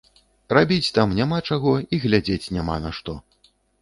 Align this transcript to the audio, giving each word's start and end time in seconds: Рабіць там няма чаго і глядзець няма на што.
Рабіць 0.57 0.93
там 0.95 1.13
няма 1.19 1.39
чаго 1.49 1.73
і 1.93 1.99
глядзець 2.07 2.51
няма 2.59 2.79
на 2.87 2.95
што. 3.01 3.17